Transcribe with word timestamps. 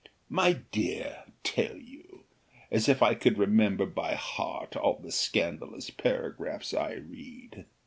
"My 0.29 0.53
dear! 0.71 1.25
tell 1.43 1.77
you! 1.77 2.23
as 2.71 2.89
if 2.89 3.03
I 3.03 3.13
could 3.13 3.37
remember 3.37 3.85
by 3.85 4.15
heart 4.15 4.75
all 4.75 4.97
the 4.97 5.11
scandalous 5.11 5.91
paragraphs 5.91 6.73
I 6.73 6.93
read." 6.93 7.65